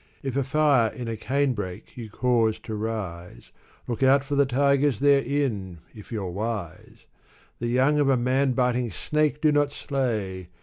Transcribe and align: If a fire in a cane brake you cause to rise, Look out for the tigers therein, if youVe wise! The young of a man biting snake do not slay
If 0.23 0.35
a 0.35 0.43
fire 0.43 0.91
in 0.91 1.07
a 1.07 1.15
cane 1.15 1.53
brake 1.53 1.95
you 1.95 2.09
cause 2.09 2.57
to 2.61 2.73
rise, 2.73 3.51
Look 3.87 4.01
out 4.01 4.23
for 4.23 4.33
the 4.33 4.47
tigers 4.47 4.99
therein, 4.99 5.77
if 5.93 6.11
youVe 6.11 6.33
wise! 6.33 7.05
The 7.59 7.67
young 7.67 7.99
of 7.99 8.09
a 8.09 8.17
man 8.17 8.53
biting 8.53 8.89
snake 8.89 9.41
do 9.41 9.51
not 9.51 9.71
slay 9.71 10.49